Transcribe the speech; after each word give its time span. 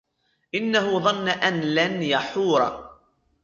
إِنَّهُ 0.55 0.99
ظَنَّ 0.99 1.29
أَنْ 1.29 1.61
لَنْ 1.75 2.03
يَحُورَ 2.03 2.89